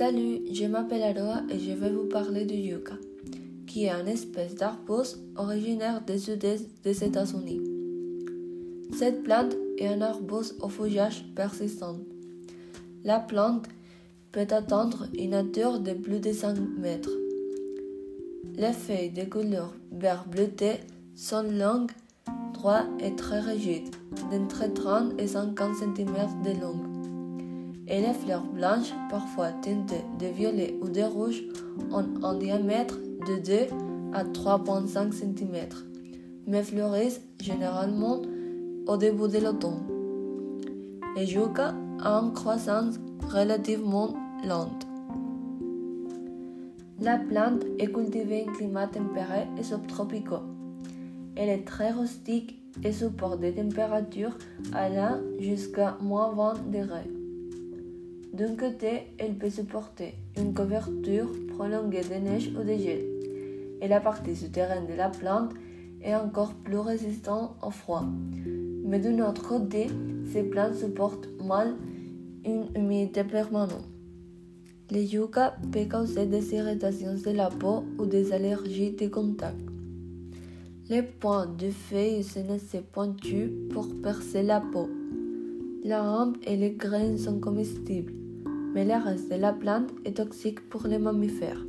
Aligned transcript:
Salut, 0.00 0.40
je 0.50 0.64
m'appelle 0.64 1.02
Aroa 1.02 1.42
et 1.50 1.58
je 1.58 1.72
vais 1.72 1.90
vous 1.90 2.06
parler 2.06 2.46
du 2.46 2.54
yucca, 2.54 2.94
qui 3.66 3.84
est 3.84 3.90
une 3.90 4.08
espèce 4.08 4.54
d'arbuste 4.54 5.18
originaire 5.36 6.00
des 6.00 6.16
sud-est 6.16 6.64
des 6.82 7.04
États-Unis. 7.04 7.60
Cette 8.96 9.22
plante 9.22 9.54
est 9.76 9.88
un 9.88 10.00
arbuste 10.00 10.54
au 10.62 10.70
feuillage 10.70 11.26
persistant. 11.36 11.98
La 13.04 13.18
plante 13.20 13.66
peut 14.32 14.46
atteindre 14.48 15.06
une 15.18 15.34
hauteur 15.34 15.80
de 15.80 15.92
plus 15.92 16.20
de 16.20 16.32
5 16.32 16.56
mètres. 16.78 17.12
Les 18.56 18.72
feuilles 18.72 19.10
de 19.10 19.24
couleur 19.24 19.74
vert 19.92 20.24
bleuté 20.26 20.76
sont 21.14 21.42
longues, 21.42 21.92
droites 22.54 22.88
et 23.00 23.14
très 23.16 23.40
rigides, 23.40 23.94
d'entre 24.30 24.64
30 24.72 25.20
et 25.20 25.26
50 25.26 25.74
cm 25.76 26.14
de 26.42 26.58
long 26.58 26.89
et 27.90 28.00
les 28.00 28.14
fleurs 28.14 28.44
blanches, 28.44 28.94
parfois 29.10 29.50
teintées 29.50 30.04
de 30.18 30.26
violet 30.26 30.78
ou 30.80 30.88
de 30.88 31.02
rouge, 31.02 31.42
ont 31.90 32.06
un 32.24 32.34
diamètre 32.38 32.98
de 33.26 33.42
2 33.44 33.52
à 34.12 34.24
3,5 34.24 35.12
cm, 35.12 35.56
mais 36.46 36.62
fleurissent 36.62 37.20
généralement 37.40 38.22
au 38.86 38.96
début 38.96 39.28
de 39.28 39.38
l'automne. 39.38 39.82
Les 41.16 41.32
yucca 41.34 41.74
a 42.02 42.20
une 42.20 42.32
croissance 42.32 42.94
relativement 43.28 44.14
lente. 44.46 44.86
La 47.00 47.18
plante 47.18 47.64
est 47.78 47.92
cultivée 47.92 48.44
en 48.48 48.52
climat 48.52 48.86
tempéré 48.86 49.48
et 49.58 49.62
subtropicaux. 49.62 50.44
Elle 51.34 51.48
est 51.48 51.64
très 51.64 51.90
rustique 51.90 52.62
et 52.84 52.92
supporte 52.92 53.40
des 53.40 53.54
températures 53.54 54.36
allant 54.72 55.18
jusqu'à 55.38 55.96
moins 56.00 56.32
20 56.32 56.70
degrés. 56.70 57.19
D'un 58.32 58.54
côté, 58.54 59.08
elle 59.18 59.34
peut 59.34 59.50
supporter 59.50 60.14
une 60.38 60.54
couverture 60.54 61.28
prolongée 61.48 62.02
de 62.02 62.14
neige 62.14 62.52
ou 62.56 62.62
de 62.62 62.76
gel, 62.76 63.04
et 63.82 63.88
la 63.88 63.98
partie 63.98 64.36
souterraine 64.36 64.86
de 64.86 64.94
la 64.94 65.08
plante 65.08 65.52
est 66.00 66.14
encore 66.14 66.54
plus 66.54 66.78
résistante 66.78 67.56
au 67.60 67.70
froid. 67.70 68.04
Mais 68.84 69.00
d'un 69.00 69.18
autre 69.28 69.48
côté, 69.48 69.88
ces 70.32 70.44
plantes 70.44 70.76
supportent 70.76 71.28
mal 71.44 71.74
une 72.44 72.66
humidité 72.76 73.24
permanente. 73.24 73.88
Les 74.90 75.06
yucca 75.06 75.56
peuvent 75.72 75.88
causer 75.88 76.26
des 76.26 76.54
irritations 76.54 77.14
de 77.14 77.30
la 77.32 77.48
peau 77.48 77.82
ou 77.98 78.06
des 78.06 78.32
allergies 78.32 78.92
de 78.92 79.08
contact. 79.08 79.58
Les 80.88 81.02
points 81.02 81.46
de 81.46 81.70
feuilles 81.70 82.22
sont 82.22 82.48
assez 82.48 82.80
pointus 82.80 83.50
pour 83.72 83.88
percer 84.02 84.44
la 84.44 84.60
peau. 84.60 84.88
La 85.82 86.02
rampe 86.02 86.36
et 86.46 86.56
les 86.56 86.72
graines 86.72 87.18
sont 87.18 87.38
comestibles 87.40 88.19
mais 88.74 88.84
le 88.84 89.02
reste 89.02 89.30
de 89.30 89.36
la 89.36 89.52
plante 89.52 89.90
est 90.04 90.16
toxique 90.16 90.60
pour 90.68 90.86
les 90.86 90.98
mammifères 90.98 91.64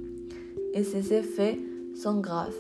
et 0.74 0.84
ses 0.84 1.14
effets 1.14 1.60
sont 1.96 2.20
graves. 2.20 2.56